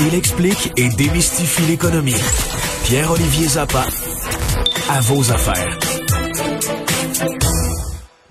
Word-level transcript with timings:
Il 0.00 0.14
explique 0.14 0.72
et 0.76 0.88
démystifie 0.88 1.62
l'économie. 1.62 2.16
Pierre-Olivier 2.84 3.46
Zappa, 3.46 3.86
à 4.90 5.00
vos 5.02 5.30
affaires. 5.30 5.78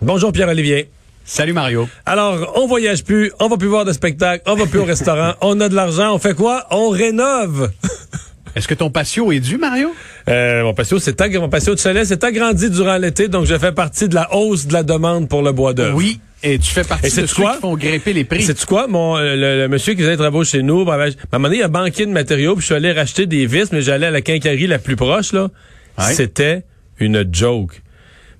Bonjour 0.02 0.31
Pierre-Olivier. 0.31 0.89
Salut 1.23 1.54
Mario. 1.54 1.88
Alors, 2.05 2.54
on 2.55 2.68
voyage 2.68 3.04
plus, 3.04 3.31
on 3.39 3.47
va 3.47 3.57
plus 3.57 3.68
voir 3.68 3.86
de 3.86 3.94
spectacle, 3.94 4.44
on 4.46 4.55
va 4.55 4.65
plus 4.65 4.79
au 4.79 4.86
restaurant, 4.86 5.33
on 5.41 5.60
a 5.62 5.70
de 5.70 5.75
l'argent, 5.75 6.13
on 6.13 6.20
fait 6.20 6.36
quoi? 6.36 6.66
On 6.71 6.89
rénove. 6.89 7.71
Est-ce 8.55 8.68
que 8.68 8.73
ton 8.73 8.89
patio 8.89 9.32
est 9.32 9.39
dû, 9.39 9.57
Mario? 9.57 9.93
Euh, 10.27 10.64
mon 10.64 10.73
patio, 10.73 11.00
c'est 11.00 11.20
mon 11.38 11.50
patio 11.50 11.75
de 11.75 11.79
chalet 11.79 12.05
s'est 12.05 12.25
agrandi 12.25 12.70
durant 12.70 12.98
l'été, 12.98 13.27
donc 13.27 13.45
je 13.45 13.57
fais 13.57 13.71
partie 13.71 14.09
de 14.09 14.16
la 14.16 14.36
hausse 14.36 14.66
de 14.66 14.73
la 14.73 14.84
demande 14.84 15.29
pour 15.29 15.41
le 15.43 15.52
bois 15.52 15.73
d'œuvre. 15.73 15.95
Oui. 15.95 16.20
Et 16.44 16.60
tu 16.60 16.72
fais 16.72 16.84
partie 16.84 17.08
Et 17.08 17.22
de 17.22 17.26
ceux 17.26 17.36
quoi? 17.42 17.56
qui 17.56 17.62
font 17.62 17.76
grimper 17.76 18.14
les 18.14 18.24
prix. 18.24 18.44
C'est 18.44 18.64
quoi, 18.66 18.88
mon 18.88 19.18
euh, 19.18 19.36
le, 19.36 19.58
le 19.62 19.68
monsieur 19.68 19.94
qui 19.94 20.00
faisait 20.02 20.12
les 20.12 20.18
travaux 20.18 20.44
chez 20.44 20.62
nous, 20.62 20.86
ben, 20.86 20.98
ben, 20.98 21.06
à 21.32 21.36
un 21.36 21.40
moment 21.40 21.48
donné, 21.50 21.60
il 21.60 21.64
a 21.64 21.68
banqué 21.68 22.06
de 22.06 22.12
matériaux, 22.12 22.54
puis 22.54 22.62
je 22.62 22.66
suis 22.68 22.76
allé 22.76 22.91
racheter 22.91 23.26
des 23.26 23.45
vis, 23.48 23.72
mais 23.72 23.82
j'allais 23.82 24.08
à 24.08 24.12
la 24.12 24.22
quincaillerie 24.22 24.68
la 24.68 24.78
plus 24.80 24.95
proche 24.95 25.34
là. 25.34 25.50
Ouais. 25.98 26.14
C'était 26.14 26.64
une 27.00 27.28
joke. 27.31 27.81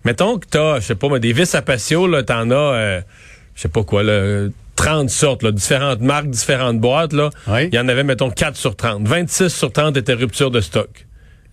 Mettons 0.06 0.38
que 0.38 0.46
t'as, 0.48 0.80
je 0.80 0.86
sais 0.86 0.96
pas, 0.96 1.18
des 1.20 1.34
vis 1.34 1.54
à 1.56 1.62
patio, 1.64 2.08
là, 2.08 2.22
t'en 2.24 2.52
as, 2.52 2.54
euh, 2.56 3.02
je 3.56 3.62
sais 3.64 3.68
pas 3.70 3.84
quoi, 3.84 4.04
là, 4.04 4.48
30 4.76 5.10
sortes, 5.10 5.42
là, 5.42 5.52
différentes 5.52 6.02
marques, 6.02 6.30
différentes 6.30 6.80
boîtes, 6.80 7.14
là. 7.14 7.32
Oui. 7.48 7.68
Il 7.72 7.76
y 7.76 7.80
en 7.80 7.88
avait, 7.88 8.04
mettons, 8.04 8.30
4 8.30 8.56
sur 8.56 8.76
30. 8.76 9.08
26 9.08 9.50
sur 9.50 9.72
30 9.72 9.98
étaient 9.98 10.14
rupture 10.14 10.52
de 10.52 10.62
stock. 10.62 11.07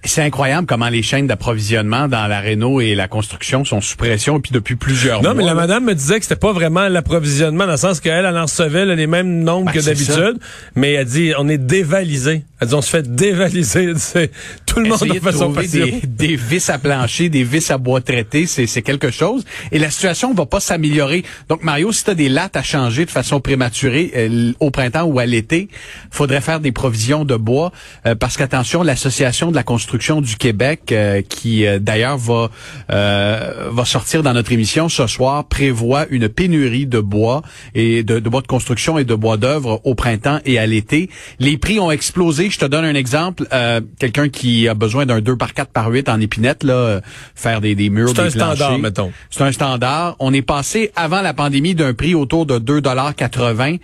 C'est 0.07 0.23
incroyable 0.23 0.67
comment 0.67 0.89
les 0.89 1.03
chaînes 1.03 1.27
d'approvisionnement 1.27 2.09
dans 2.09 2.27
la 2.27 2.41
réno 2.41 2.81
et 2.81 2.95
la 2.95 3.09
construction 3.09 3.65
sont 3.65 3.81
sous 3.81 3.97
pression, 3.97 4.39
puis 4.41 4.53
depuis 4.53 4.77
plusieurs 4.77 5.23
Non, 5.23 5.31
mois. 5.31 5.35
mais 5.35 5.45
la 5.45 5.55
madame 5.55 5.85
me 5.85 5.95
disait 5.95 6.19
que 6.19 6.25
c'était 6.25 6.37
pas 6.37 6.53
vraiment 6.53 6.89
l'approvisionnement, 6.89 7.65
dans 7.65 7.73
le 7.73 7.79
sens 7.79 8.01
qu'elle, 8.01 8.25
elle 8.27 8.37
en 8.37 8.43
recevait 8.43 8.85
là, 8.85 8.95
les 8.95 9.07
mêmes 9.07 9.43
nombres 9.43 9.67
Ben, 9.73 9.81
que 9.81 9.85
d'habitude, 9.85 10.39
mais 10.75 10.93
elle 10.93 11.07
dit, 11.07 11.33
on 11.39 11.49
est 11.49 11.59
dévalisé. 11.59 12.45
Elle 12.61 12.69
dit, 12.69 12.75
on 12.75 12.83
se 12.83 12.91
fait 12.91 13.11
dévaliser. 13.15 13.95
Tout 14.75 14.81
le 14.81 14.89
monde 14.89 14.99
de 14.99 15.55
patio. 15.55 15.85
des, 15.87 16.01
des 16.07 16.37
vis 16.37 16.69
à 16.71 16.79
plancher, 16.79 17.29
des 17.29 17.45
vis 17.45 17.71
à 17.71 17.79
bois 17.79 18.01
traité, 18.01 18.47
c'est 18.47 18.67
c'est 18.67 18.83
quelque 18.83 19.11
chose. 19.11 19.45
Et 19.73 19.79
la 19.79 19.91
situation 19.91 20.35
va 20.35 20.47
pas 20.47 20.61
s'améliorer. 20.61 21.23
Donc, 21.49 21.63
Mario, 21.63 21.93
si 21.93 22.05
tu 22.05 22.11
as 22.11 22.15
des 22.15 22.29
lattes 22.29 22.57
à 22.57 22.63
changer 22.63 23.05
de 23.05 23.11
façon 23.11 23.41
prématurée 23.41 24.13
euh, 24.17 24.53
au 24.61 24.71
printemps 24.71 25.05
ou 25.05 25.19
à 25.19 25.27
l'été, 25.27 25.69
faudrait 26.11 26.41
faire 26.41 26.61
des 26.61 26.73
provisions 26.73 27.25
de 27.25 27.37
bois. 27.37 27.73
euh, 28.07 28.15
parce 28.15 28.37
qu'attention, 28.37 28.83
l'Association 28.83 29.51
de 29.51 29.57
la 29.57 29.63
construction 29.63 30.21
du 30.21 30.37
Québec, 30.37 30.91
euh, 30.93 31.23
qui 31.23 31.67
euh, 31.67 31.79
d'ailleurs 31.79 32.19
va, 32.19 32.51
euh, 32.91 33.69
va 33.71 33.85
sortir 33.85 34.23
dans 34.23 34.33
notre 34.33 34.53
émission 34.53 34.89
ce 34.89 35.07
soir, 35.07 35.45
prévoit 35.47 36.07
une 36.11 36.29
pénurie 36.29 36.87
de 36.87 37.01
bois 37.01 37.43
et 37.75 38.03
de, 38.03 38.19
de 38.19 38.29
bois 38.29 38.41
de 38.41 38.47
construction 38.47 38.99
et 38.99 39.05
de 39.05 39.15
bois 39.15 39.37
d'œuvre 39.37 39.81
au 39.85 39.95
printemps 39.95 40.41
et 40.45 40.59
à 40.59 40.67
l'été. 40.67 41.11
Les 41.39 41.57
prix 41.59 41.79
ont 41.81 41.91
explosé. 41.91 42.51
Je 42.51 42.59
te 42.59 42.65
donne 42.65 42.85
un 42.85 42.95
exemple. 42.95 43.47
Euh, 43.53 43.81
Quelqu'un 43.99 44.29
qui 44.29 44.64
a 44.69 44.75
besoin 44.75 45.07
d'un 45.07 45.21
2 45.21 45.37
par 45.37 45.53
4 45.55 45.71
par 45.71 45.89
8 45.89 46.09
en 46.09 46.21
épinette, 46.21 46.63
là, 46.65 46.75
euh, 46.75 47.01
faire 47.35 47.61
des, 47.61 47.75
des 47.75 47.91
murs, 47.91 48.09
C'est 48.09 48.15
des 48.15 48.21
un 48.23 48.31
standard, 48.31 48.57
planchers. 48.57 48.79
mettons. 48.79 49.13
C'est 49.31 49.43
un 49.43 49.53
standard. 49.53 50.17
On 50.19 50.33
est 50.33 50.43
passé 50.43 50.91
avant 50.97 51.23
la 51.23 51.35
pandémie 51.35 51.75
d'un 51.75 51.95
prix 51.95 52.15
autour 52.15 52.47
de 52.47 52.59
2,80 52.59 53.79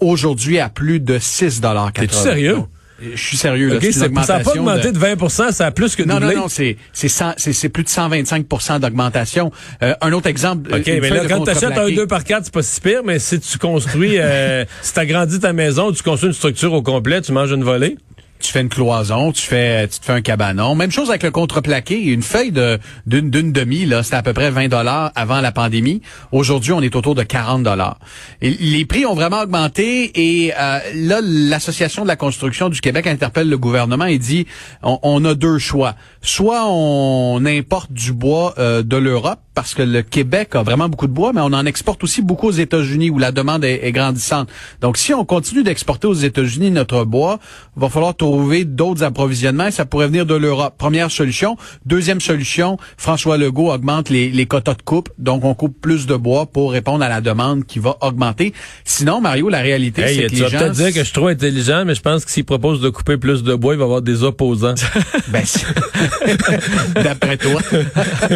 aujourd'hui 0.00 0.58
à 0.58 0.68
plus 0.68 1.00
de 1.00 1.18
6,80 1.18 1.92
T'es-tu 1.92 2.14
sérieux? 2.14 2.58
Je 2.98 3.14
suis 3.22 3.36
sérieux. 3.36 3.68
là. 3.68 3.74
OK, 3.74 3.80
C'est 3.82 3.88
une 3.88 3.92
c'est- 3.92 4.22
ça 4.24 4.38
n'a 4.38 4.44
pas 4.44 4.52
augmenté 4.52 4.86
de- 4.88 4.92
de 4.92 4.98
20 4.98 5.52
ça 5.52 5.66
a 5.66 5.70
plus 5.70 5.94
que 5.96 6.02
non, 6.02 6.14
doublé. 6.18 6.34
non, 6.34 6.42
non, 6.42 6.48
c'est 6.48 6.78
c'est 6.94 7.08
c'est 7.36 7.52
c'est 7.52 7.68
plus 7.68 7.82
de 7.84 7.90
125% 7.90 8.78
d'augmentation. 8.80 9.52
Euh, 9.82 9.92
un 10.00 10.12
autre 10.14 10.28
exemple. 10.28 10.74
OK, 10.74 10.86
une 10.86 11.00
mais 11.00 11.10
là, 11.10 11.20
quand 11.28 11.44
tu 11.44 11.50
achètes 11.50 11.64
un 11.64 11.68
contreplaqué. 11.68 11.94
2 11.96 12.06
par 12.06 12.24
4 12.24 12.44
c'est 12.46 12.54
pas 12.54 12.62
si 12.62 12.80
pire, 12.80 13.02
mais 13.04 13.18
si 13.18 13.38
tu 13.38 13.58
construis, 13.58 14.14
euh, 14.18 14.64
si 14.82 14.94
tu 14.94 14.98
agrandis 14.98 15.40
ta 15.40 15.52
maison, 15.52 15.92
tu 15.92 16.02
construis 16.02 16.28
une 16.30 16.34
structure 16.34 16.72
au 16.72 16.80
complet, 16.80 17.20
tu 17.20 17.32
manges 17.32 17.50
une 17.50 17.64
volée. 17.64 17.98
Tu 18.46 18.52
fais 18.52 18.60
une 18.60 18.68
cloison, 18.68 19.32
tu 19.32 19.42
fais 19.42 19.88
tu 19.88 19.98
te 19.98 20.04
fais 20.04 20.12
un 20.12 20.20
cabanon. 20.20 20.74
Même 20.76 20.92
chose 20.92 21.10
avec 21.10 21.24
le 21.24 21.32
contreplaqué, 21.32 22.00
une 22.00 22.22
feuille 22.22 22.52
de 22.52 22.78
d'une 23.06 23.28
d'une 23.28 23.52
demi 23.52 23.86
là, 23.86 24.02
c'était 24.04 24.16
à 24.16 24.22
peu 24.22 24.32
près 24.32 24.50
20 24.50 24.68
dollars 24.68 25.10
avant 25.16 25.40
la 25.40 25.50
pandémie. 25.50 26.00
Aujourd'hui, 26.30 26.72
on 26.72 26.80
est 26.80 26.94
autour 26.94 27.16
de 27.16 27.24
40 27.24 27.64
dollars. 27.64 27.98
Les 28.40 28.84
prix 28.84 29.04
ont 29.04 29.14
vraiment 29.14 29.40
augmenté 29.40 30.12
et 30.14 30.52
euh, 30.52 30.78
là 30.94 31.20
l'association 31.22 32.04
de 32.04 32.08
la 32.08 32.16
construction 32.16 32.68
du 32.68 32.80
Québec 32.80 33.08
interpelle 33.08 33.48
le 33.48 33.58
gouvernement 33.58 34.06
et 34.06 34.18
dit 34.18 34.46
on, 34.82 35.00
on 35.02 35.24
a 35.24 35.34
deux 35.34 35.58
choix. 35.58 35.96
Soit 36.22 36.68
on 36.68 37.44
importe 37.44 37.92
du 37.92 38.12
bois 38.12 38.54
euh, 38.58 38.82
de 38.82 38.96
l'Europe 38.96 39.40
parce 39.56 39.74
que 39.74 39.82
le 39.82 40.02
Québec 40.02 40.54
a 40.54 40.62
vraiment 40.62 40.88
beaucoup 40.90 41.06
de 41.06 41.12
bois, 41.12 41.32
mais 41.34 41.40
on 41.40 41.46
en 41.46 41.64
exporte 41.64 42.04
aussi 42.04 42.20
beaucoup 42.20 42.48
aux 42.48 42.52
États-Unis 42.52 43.08
où 43.08 43.18
la 43.18 43.32
demande 43.32 43.64
est, 43.64 43.80
est 43.86 43.90
grandissante. 43.90 44.50
Donc, 44.82 44.98
si 44.98 45.14
on 45.14 45.24
continue 45.24 45.62
d'exporter 45.62 46.06
aux 46.06 46.12
États-Unis 46.14 46.70
notre 46.70 47.04
bois, 47.04 47.38
il 47.74 47.80
va 47.80 47.88
falloir 47.88 48.14
trouver 48.14 48.64
d'autres 48.66 49.02
approvisionnements 49.02 49.68
et 49.68 49.70
ça 49.70 49.86
pourrait 49.86 50.08
venir 50.08 50.26
de 50.26 50.34
l'Europe. 50.34 50.74
Première 50.76 51.10
solution. 51.10 51.56
Deuxième 51.86 52.20
solution, 52.20 52.76
François 52.98 53.38
Legault 53.38 53.72
augmente 53.72 54.10
les, 54.10 54.28
les 54.30 54.44
quotas 54.44 54.74
de 54.74 54.82
coupe. 54.82 55.08
Donc, 55.18 55.42
on 55.44 55.54
coupe 55.54 55.80
plus 55.80 56.06
de 56.06 56.16
bois 56.16 56.44
pour 56.44 56.70
répondre 56.72 57.02
à 57.02 57.08
la 57.08 57.22
demande 57.22 57.64
qui 57.64 57.78
va 57.78 57.96
augmenter. 58.02 58.52
Sinon, 58.84 59.22
Mario, 59.22 59.48
la 59.48 59.60
réalité, 59.62 60.02
c'est 60.06 60.14
Hey, 60.16 60.22
que 60.24 60.34
tu 60.34 60.42
les 60.42 60.48
gens... 60.50 60.58
peut-être 60.58 60.72
dire 60.72 60.88
que 60.92 60.98
je 61.00 61.04
suis 61.04 61.12
trop 61.14 61.28
intelligent, 61.28 61.84
mais 61.86 61.94
je 61.94 62.02
pense 62.02 62.26
que 62.26 62.30
s'il 62.30 62.44
propose 62.44 62.82
de 62.82 62.90
couper 62.90 63.16
plus 63.16 63.42
de 63.42 63.54
bois, 63.54 63.72
il 63.72 63.78
va 63.78 63.84
y 63.84 63.86
avoir 63.86 64.02
des 64.02 64.22
opposants. 64.22 64.74
Ben, 65.28 65.42
c'est- 65.44 65.66
D'après 67.02 67.36
toi. 67.38 67.60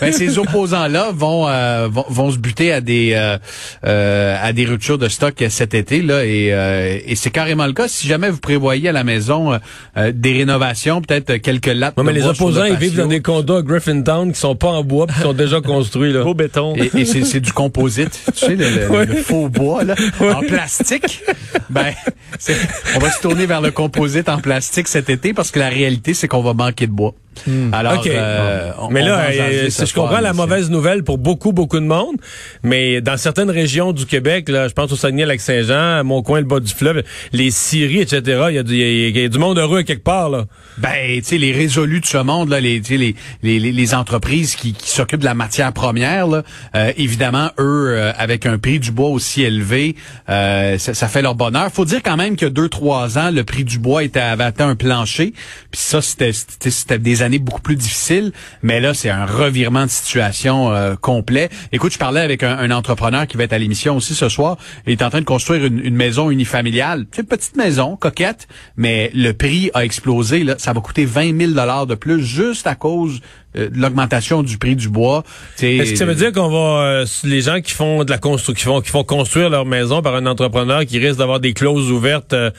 ben, 0.00 0.12
ces 0.44 0.48
opposants-là 0.48 1.10
vont, 1.14 1.48
euh, 1.48 1.88
vont 1.90 2.04
vont 2.08 2.30
se 2.30 2.38
buter 2.38 2.72
à 2.72 2.80
des 2.80 3.12
euh, 3.14 3.38
euh, 3.86 4.36
à 4.40 4.52
des 4.52 4.64
ruptures 4.64 4.98
de 4.98 5.08
stock 5.08 5.34
cet 5.48 5.74
été 5.74 6.02
là 6.02 6.24
et, 6.24 6.48
euh, 6.52 6.98
et 7.04 7.14
c'est 7.16 7.30
carrément 7.30 7.66
le 7.66 7.72
cas. 7.72 7.88
Si 7.88 8.06
jamais 8.06 8.30
vous 8.30 8.38
prévoyez 8.38 8.88
à 8.88 8.92
la 8.92 9.04
maison 9.04 9.58
des 10.12 10.32
rénovations, 10.32 11.00
peut-être 11.00 11.36
quelques 11.36 11.66
lattes. 11.66 11.96
Ouais, 11.96 12.04
mais 12.04 12.12
de 12.12 12.18
les 12.18 12.22
bois 12.24 12.34
sur 12.34 12.44
opposants, 12.46 12.64
le 12.64 12.70
ils 12.70 12.76
vivent 12.76 12.96
dans 12.96 13.06
des 13.06 13.20
condos 13.20 13.56
à 13.56 13.62
Griffintown 13.62 14.32
qui 14.32 14.38
sont 14.40 14.54
pas 14.56 14.68
en 14.68 14.84
bois, 14.84 15.06
qui 15.06 15.20
sont 15.20 15.32
déjà 15.32 15.60
construits 15.62 16.12
là. 16.12 16.22
Beau 16.24 16.34
béton. 16.34 16.74
Et, 16.76 16.90
et 17.00 17.04
c'est, 17.04 17.24
c'est 17.24 17.40
du 17.40 17.52
composite, 17.52 18.20
tu 18.34 18.46
sais, 18.46 18.56
le, 18.56 18.68
le- 18.70 18.88
Ouais. 18.88 19.06
le 19.06 19.16
faux 19.16 19.48
bois, 19.48 19.84
là, 19.84 19.94
en 20.20 20.40
plastique. 20.40 21.20
Ben, 21.70 21.92
c'est- 22.38 22.56
on 22.96 22.98
va 22.98 23.10
se 23.10 23.20
tourner 23.20 23.46
vers 23.46 23.60
le 23.60 23.70
composite 23.70 24.28
en 24.28 24.38
plastique 24.38 24.88
cet 24.88 25.10
été 25.10 25.32
parce 25.34 25.50
que 25.50 25.58
la 25.58 25.68
réalité, 25.68 26.14
c'est 26.14 26.28
qu'on 26.28 26.42
va 26.42 26.54
manquer 26.54 26.86
de 26.86 26.92
bois. 26.92 27.14
Alors, 27.72 27.98
OK. 27.98 28.06
euh, 28.06 28.70
on- 28.78 28.88
mais 28.90 29.02
là, 29.02 29.18
euh, 29.30 29.70
ce 29.70 29.82
je 29.82 29.86
soir, 29.86 30.06
comprends 30.08 30.20
la 30.20 30.32
mauvaise 30.32 30.70
nouvelle 30.70 31.04
pour 31.04 31.18
beaucoup, 31.18 31.52
beaucoup 31.52 31.80
de 31.80 31.84
monde, 31.86 32.16
mais 32.62 33.00
dans 33.00 33.16
certaines 33.16 33.50
régions 33.50 33.92
du 33.92 34.06
Québec, 34.06 34.48
là, 34.48 34.68
je 34.68 34.72
pense 34.74 34.92
au 34.92 34.96
Saguenay-Lac-Saint-Jean, 34.96 35.98
à 35.98 36.02
mon 36.02 36.22
coin, 36.22 36.40
le 36.40 36.46
bas 36.46 36.60
du 36.60 36.72
fleuve, 36.72 37.02
les 37.32 37.50
scieries, 37.50 38.00
etc., 38.00 38.22
il 38.48 38.54
y, 38.54 38.58
a 38.58 38.62
du- 38.62 38.74
il 38.74 38.78
y 38.80 38.82
a- 39.04 39.08
il 39.08 39.18
y 39.18 39.24
a 39.24 39.28
du 39.28 39.38
monde 39.38 39.58
heureux 39.58 39.78
à 39.80 39.82
quelque 39.84 40.04
part, 40.04 40.30
là. 40.30 40.46
Ben, 40.78 41.18
tu 41.18 41.24
sais, 41.24 41.38
les 41.38 41.52
résolus 41.52 42.00
de 42.00 42.06
ce 42.06 42.18
monde, 42.18 42.48
là, 42.48 42.60
les, 42.60 42.80
tu 42.80 42.94
sais, 42.94 42.96
les, 42.96 43.14
les, 43.42 43.58
les, 43.72 43.94
entreprises 43.94 44.54
qui, 44.54 44.72
qui 44.72 44.88
s'occupent 44.90 45.20
de 45.20 45.24
la 45.24 45.34
matière 45.34 45.72
première, 45.72 46.26
là, 46.26 46.42
euh, 46.76 46.92
évidemment, 46.96 47.50
eux, 47.58 47.88
euh, 47.90 48.12
avec 48.16 48.46
un 48.46 48.58
prix 48.58 48.78
du 48.78 48.90
bois 48.92 49.08
aussi 49.08 49.42
élevé, 49.42 49.96
euh, 50.28 50.78
ça, 50.78 50.94
ça 50.94 51.08
fait 51.08 51.22
leur 51.22 51.34
bonheur. 51.34 51.70
Faut 51.72 51.84
dire 51.84 52.00
quand 52.02 52.16
même 52.16 52.36
que 52.36 52.46
deux, 52.46 52.68
trois 52.68 53.18
ans, 53.18 53.30
le 53.30 53.44
prix 53.44 53.64
du 53.64 53.78
bois 53.78 54.04
était 54.04 54.20
avait 54.20 54.44
atteint 54.44 54.68
un 54.68 54.76
plancher. 54.76 55.32
Puis 55.70 55.80
ça, 55.80 56.00
c'était 56.00 56.98
des 56.98 57.22
années 57.22 57.27
beaucoup 57.36 57.60
plus 57.60 57.76
difficiles. 57.76 58.32
Mais 58.62 58.80
là, 58.80 58.94
c'est 58.94 59.10
un 59.10 59.26
revirement 59.26 59.84
de 59.84 59.90
situation 59.90 60.72
euh, 60.72 60.94
complet. 60.96 61.50
Écoute, 61.72 61.92
je 61.92 61.98
parlais 61.98 62.22
avec 62.22 62.42
un, 62.42 62.70
entrepreneur 62.70 63.26
qui 63.26 63.36
va 63.36 63.44
être 63.44 63.52
à 63.52 63.58
l'émission 63.58 63.96
aussi 63.96 64.14
ce 64.14 64.30
soir. 64.30 64.56
Il 64.86 64.92
est 64.92 65.02
en 65.02 65.10
train 65.10 65.20
de 65.20 65.26
construire 65.26 65.66
une, 65.66 65.94
maison 65.94 66.30
unifamiliale. 66.30 67.06
C'est 67.12 67.22
une 67.22 67.28
petite 67.28 67.56
maison, 67.56 67.96
coquette, 67.96 68.48
mais 68.76 69.10
le 69.14 69.32
prix 69.32 69.70
a 69.74 69.84
explosé. 69.84 70.44
Là. 70.44 70.54
Ça 70.58 70.72
va 70.72 70.80
coûter 70.80 71.04
20 71.04 71.38
000 71.38 71.52
dollars 71.52 71.86
de 71.86 71.94
plus 71.94 72.22
juste 72.24 72.66
à 72.66 72.74
cause 72.74 73.20
euh, 73.58 73.68
l'augmentation 73.74 74.42
du 74.42 74.56
prix 74.58 74.76
du 74.76 74.88
bois. 74.88 75.24
Est-ce 75.80 75.90
que 75.92 75.96
ça 75.98 76.04
veut 76.04 76.14
dire 76.14 76.32
qu'on 76.32 76.48
va 76.48 76.82
euh, 76.82 77.06
les 77.24 77.40
gens 77.42 77.60
qui 77.60 77.72
font 77.72 78.04
de 78.04 78.10
la 78.10 78.18
construction, 78.18 78.54
qui 78.54 78.64
font, 78.64 78.80
qui 78.80 78.90
font 78.90 79.04
construire 79.04 79.50
leur 79.50 79.66
maison 79.66 80.00
par 80.02 80.14
un 80.14 80.26
entrepreneur 80.26 80.84
qui 80.86 80.98
risque 80.98 81.18
d'avoir 81.18 81.40
des 81.40 81.52
clauses 81.52 81.90
ouvertes, 81.90 82.32
euh, 82.32 82.50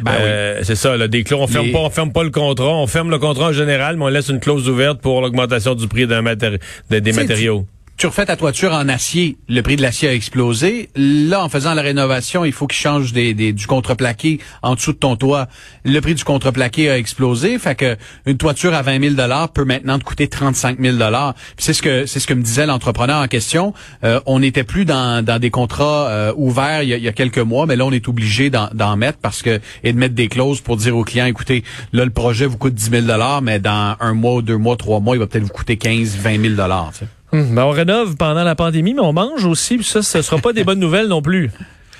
Ben 0.00 0.12
euh, 0.20 0.60
c'est 0.62 0.74
ça, 0.76 0.96
là, 0.96 1.08
des 1.08 1.24
clauses. 1.24 1.40
On 1.42 1.46
ferme 1.46 1.66
Les- 1.66 1.72
pas, 1.72 1.78
on 1.80 1.90
ferme 1.90 2.12
pas 2.12 2.22
le 2.24 2.30
contrat, 2.30 2.68
on 2.74 2.86
ferme 2.86 3.10
le 3.10 3.18
contrat 3.18 3.48
en 3.48 3.52
général, 3.52 3.96
mais 3.96 4.04
on 4.04 4.08
laisse 4.08 4.28
une 4.28 4.40
clause 4.40 4.68
ouverte 4.68 5.00
pour 5.00 5.20
l'augmentation 5.20 5.74
du 5.74 5.88
prix 5.88 6.06
d'un 6.06 6.22
matéri- 6.22 6.58
de- 6.90 6.98
des 6.98 7.12
matériaux. 7.12 7.66
Tu 7.96 8.06
refais 8.06 8.26
ta 8.26 8.36
toiture 8.36 8.72
en 8.72 8.88
acier, 8.88 9.36
le 9.48 9.62
prix 9.62 9.76
de 9.76 9.82
l'acier 9.82 10.08
a 10.08 10.14
explosé. 10.14 10.90
Là, 10.96 11.44
en 11.44 11.48
faisant 11.48 11.74
la 11.74 11.82
rénovation, 11.82 12.44
il 12.44 12.52
faut 12.52 12.66
qu'ils 12.66 12.78
changent 12.80 13.12
des, 13.12 13.34
des- 13.34 13.52
du 13.52 13.66
contreplaqué 13.68 14.40
en 14.62 14.74
dessous 14.74 14.92
de 14.92 14.98
ton 14.98 15.14
toit. 15.14 15.46
Le 15.84 16.00
prix 16.00 16.14
du 16.14 16.24
contreplaqué 16.24 16.90
a 16.90 16.98
explosé, 16.98 17.58
fait 17.58 17.76
que 17.76 17.96
une 18.26 18.36
toiture 18.36 18.74
à 18.74 18.82
20 18.82 19.00
000 19.00 19.14
dollars 19.14 19.48
peut 19.50 19.64
maintenant 19.64 19.98
te 20.00 20.04
coûter 20.04 20.26
35 20.26 20.78
000 20.80 20.96
dollars. 20.96 21.34
C'est 21.56 21.72
ce 21.72 21.82
que 21.82 22.04
c'est 22.06 22.18
ce 22.18 22.26
que 22.26 22.34
me 22.34 22.42
disait 22.42 22.66
l'entrepreneur 22.66 23.22
en 23.22 23.28
question. 23.28 23.74
Euh, 24.02 24.20
on 24.26 24.40
n'était 24.40 24.64
plus 24.64 24.84
dans, 24.84 25.24
dans 25.24 25.38
des 25.38 25.50
contrats 25.50 26.08
euh, 26.08 26.32
ouverts 26.36 26.82
il 26.82 26.88
y, 26.88 26.94
a, 26.94 26.96
il 26.96 27.02
y 27.04 27.08
a 27.08 27.12
quelques 27.12 27.38
mois, 27.38 27.66
mais 27.66 27.76
là 27.76 27.86
on 27.86 27.92
est 27.92 28.08
obligé 28.08 28.50
d'en, 28.50 28.96
mettre 28.96 29.18
parce 29.18 29.42
que 29.42 29.60
et 29.84 29.92
de 29.92 29.98
mettre 29.98 30.14
des 30.14 30.28
clauses 30.28 30.60
pour 30.60 30.76
dire 30.76 30.96
aux 30.96 31.04
clients, 31.04 31.26
écoutez, 31.26 31.62
là 31.92 32.04
le 32.04 32.10
projet 32.10 32.46
vous 32.46 32.58
coûte 32.58 32.74
10 32.74 32.90
000 32.90 33.02
dollars, 33.06 33.40
mais 33.40 33.60
dans 33.60 33.96
un 34.00 34.14
mois, 34.14 34.42
deux 34.42 34.56
mois, 34.58 34.76
trois 34.76 34.98
mois, 35.00 35.14
il 35.16 35.20
va 35.20 35.26
peut-être 35.26 35.44
vous 35.44 35.48
coûter 35.52 35.76
15, 35.76 36.16
20 36.16 36.40
000 36.42 36.54
dollars. 36.54 36.92
Hum, 37.34 37.52
ben, 37.52 37.64
on 37.64 37.70
rénove 37.70 38.14
pendant 38.14 38.44
la 38.44 38.54
pandémie, 38.54 38.94
mais 38.94 39.00
on 39.00 39.12
mange 39.12 39.44
aussi, 39.44 39.82
ça, 39.82 40.02
ce 40.02 40.22
sera 40.22 40.38
pas 40.38 40.52
des 40.52 40.62
bonnes 40.62 40.78
nouvelles 40.78 41.08
non 41.08 41.20
plus. 41.20 41.50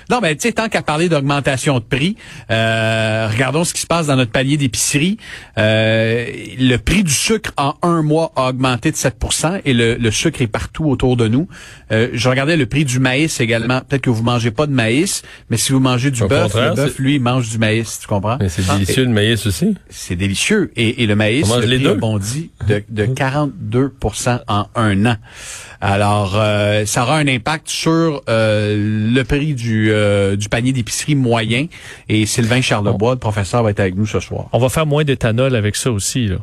Non, 0.09 0.19
mais 0.21 0.35
tu 0.35 0.47
sais, 0.47 0.53
tant 0.53 0.69
qu'à 0.69 0.81
parler 0.81 1.09
d'augmentation 1.09 1.79
de 1.79 1.83
prix, 1.83 2.15
euh, 2.51 3.27
regardons 3.31 3.63
ce 3.63 3.73
qui 3.73 3.81
se 3.81 3.87
passe 3.87 4.07
dans 4.07 4.15
notre 4.15 4.31
palier 4.31 4.57
d'épicerie. 4.57 5.17
Euh, 5.57 6.25
le 6.59 6.77
prix 6.77 7.03
du 7.03 7.11
sucre 7.11 7.51
en 7.57 7.75
un 7.81 8.01
mois 8.01 8.31
a 8.35 8.49
augmenté 8.49 8.91
de 8.91 8.95
7% 8.95 9.61
et 9.65 9.73
le, 9.73 10.11
sucre 10.11 10.41
est 10.41 10.47
partout 10.47 10.85
autour 10.85 11.17
de 11.17 11.27
nous. 11.27 11.47
Euh, 11.91 12.09
je 12.13 12.29
regardais 12.29 12.57
le 12.57 12.65
prix 12.65 12.85
du 12.85 12.99
maïs 12.99 13.39
également. 13.39 13.81
Peut-être 13.81 14.01
que 14.01 14.09
vous 14.09 14.23
mangez 14.23 14.51
pas 14.51 14.67
de 14.67 14.71
maïs, 14.71 15.23
mais 15.49 15.57
si 15.57 15.71
vous 15.71 15.79
mangez 15.79 16.11
du 16.11 16.25
bœuf, 16.25 16.53
le 16.55 16.75
bœuf, 16.75 16.99
lui, 16.99 17.19
mange 17.19 17.49
du 17.49 17.57
maïs. 17.57 17.99
Tu 17.99 18.07
comprends? 18.07 18.37
Mais 18.39 18.49
c'est 18.49 18.63
ah, 18.69 18.73
délicieux, 18.77 19.05
le 19.05 19.11
maïs 19.11 19.45
aussi. 19.45 19.75
C'est 19.89 20.15
délicieux. 20.15 20.71
Et, 20.75 21.05
le 21.05 21.15
maïs, 21.15 21.47
le 21.47 21.61
prix 21.61 21.87
a 21.87 21.93
bondi 21.95 22.51
de, 22.67 22.83
de 22.89 23.05
42% 23.15 24.39
en 24.47 24.67
un 24.75 25.05
an. 25.05 25.15
Alors, 25.81 26.33
euh, 26.35 26.85
ça 26.85 27.03
aura 27.03 27.17
un 27.17 27.27
impact 27.27 27.69
sur 27.69 28.23
euh, 28.27 29.11
le 29.13 29.23
prix 29.23 29.53
du, 29.53 29.91
euh, 29.95 30.35
du 30.35 30.49
panier 30.49 30.73
d'épicerie 30.73 31.15
moyen. 31.15 31.67
Et 32.09 32.25
Sylvain 32.25 32.61
Charlebois, 32.61 33.13
le 33.13 33.19
professeur, 33.19 33.63
va 33.63 33.71
être 33.71 33.79
avec 33.79 33.95
nous 33.95 34.05
ce 34.05 34.19
soir. 34.19 34.47
On 34.53 34.59
va 34.59 34.69
faire 34.69 34.85
moins 34.85 35.03
d'éthanol 35.03 35.55
avec 35.55 35.75
ça 35.75 35.91
aussi. 35.91 36.27
Là. 36.27 36.37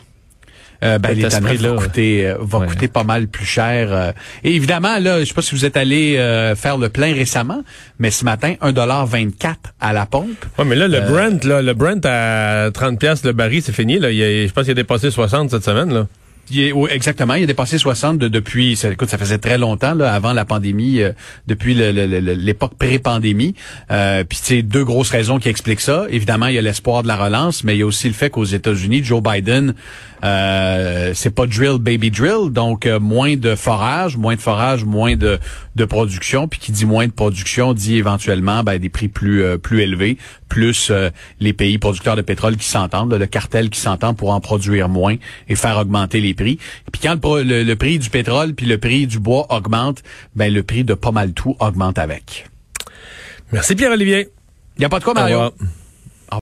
Euh, 0.84 0.99
ben, 0.99 1.16
l'éthanol 1.16 1.56
va, 1.56 1.70
coûter, 1.75 2.34
va 2.40 2.66
coûter 2.66 2.88
pas 2.88 3.04
mal 3.04 3.28
plus 3.28 3.46
cher. 3.46 4.14
Et 4.43 4.56
évidemment, 4.56 4.99
là, 4.99 5.20
je 5.20 5.26
sais 5.26 5.34
pas 5.34 5.43
si 5.43 5.54
vous 5.54 5.64
êtes 5.64 5.76
allé 5.76 6.16
faire 6.56 6.76
le 6.76 6.88
plein 6.88 7.14
récemment, 7.14 7.62
mais 8.00 8.10
ce 8.10 8.25
matin, 8.25 8.54
1,24 8.60 9.54
à 9.81 9.93
la 9.93 10.06
pompe. 10.06 10.44
Ouais, 10.58 10.64
mais 10.64 10.75
là, 10.75 10.88
le 10.88 11.00
Brent, 11.00 11.44
là, 11.44 11.62
le 11.62 11.75
Brent 11.75 12.04
à 12.04 12.70
30 12.75 12.99
pièces 12.99 13.25
le 13.25 13.32
baril, 13.32 13.62
c'est 13.62 13.72
fini. 13.72 14.00
Là. 14.00 14.10
Il 14.10 14.49
je 14.49 14.52
pense 14.52 14.64
qu'il 14.64 14.72
a 14.72 14.75
dépassé 14.75 15.12
60 15.12 15.50
cette 15.50 15.64
semaine. 15.64 15.94
Là. 15.94 16.08
Il 16.50 16.74
exactement. 16.90 17.34
Il 17.34 17.44
a 17.44 17.46
dépassé 17.46 17.78
60 17.78 18.18
depuis, 18.18 18.76
ça, 18.76 18.90
écoute, 18.90 19.08
ça 19.08 19.18
faisait 19.18 19.38
très 19.38 19.58
longtemps, 19.58 19.94
là, 19.94 20.12
avant 20.12 20.32
la 20.32 20.44
pandémie, 20.44 21.00
euh, 21.00 21.12
depuis 21.46 21.74
l'époque 21.74 22.74
pré-pandémie. 22.78 23.54
Euh, 23.90 24.24
puis, 24.24 24.38
tu 24.44 24.62
deux 24.62 24.84
grosses 24.84 25.10
raisons 25.10 25.38
qui 25.38 25.48
expliquent 25.48 25.80
ça. 25.80 26.06
Évidemment, 26.10 26.46
il 26.46 26.54
y 26.54 26.58
a 26.58 26.62
l'espoir 26.62 27.02
de 27.02 27.08
la 27.08 27.16
relance, 27.16 27.64
mais 27.64 27.76
il 27.76 27.78
y 27.78 27.82
a 27.82 27.86
aussi 27.86 28.08
le 28.08 28.14
fait 28.14 28.28
qu'aux 28.28 28.44
États-Unis, 28.44 29.04
Joe 29.04 29.22
Biden, 29.22 29.74
euh, 30.24 31.12
c'est 31.14 31.34
pas 31.34 31.46
drill, 31.46 31.78
baby 31.78 32.10
drill, 32.10 32.50
donc 32.50 32.86
euh, 32.86 33.00
moins 33.00 33.36
de 33.36 33.54
forage, 33.54 34.16
moins 34.16 34.36
de 34.36 34.40
forage, 34.40 34.84
moins 34.84 35.16
de, 35.16 35.38
de 35.74 35.84
production. 35.84 36.48
Puis 36.48 36.60
qui 36.60 36.72
dit 36.72 36.86
moins 36.86 37.06
de 37.06 37.12
production 37.12 37.72
dit 37.72 37.96
éventuellement 37.96 38.62
ben, 38.62 38.78
des 38.78 38.88
prix 38.88 39.08
plus, 39.08 39.58
plus 39.58 39.80
élevés, 39.80 40.18
plus 40.52 40.93
les 41.40 41.54
pays 41.54 41.78
producteurs 41.78 42.14
de 42.14 42.20
pétrole 42.20 42.58
qui 42.58 42.69
s'entendent, 42.69 43.14
le 43.14 43.26
cartel 43.26 43.70
qui 43.70 43.81
s'entend 43.81 44.12
pour 44.12 44.32
en 44.32 44.40
produire 44.40 44.90
moins 44.90 45.16
et 45.49 45.54
faire 45.54 45.78
augmenter 45.78 46.20
les 46.20 46.34
prix. 46.34 46.58
puis 46.93 47.00
quand 47.02 47.19
le, 47.25 47.75
prix 47.75 47.99
du 47.99 48.10
pétrole 48.10 48.52
puis 48.52 48.66
le 48.66 48.76
prix 48.76 49.06
du 49.06 49.19
bois 49.19 49.46
augmente, 49.49 50.02
ben 50.37 50.52
le 50.52 50.62
prix 50.62 50.84
de 50.84 50.93
pas 50.93 51.10
mal 51.10 51.32
tout 51.32 51.56
augmente 51.58 51.99
avec. 51.99 52.50
Merci 53.50 53.75
Pierre-Olivier. 53.75 54.28
Il 54.76 54.81
n'y 54.81 54.84
a 54.84 54.90
pas 54.90 54.99
de 54.99 55.04
quoi, 55.04 55.14
Mario. 55.14 55.52